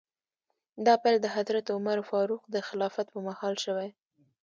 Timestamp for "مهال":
3.27-3.55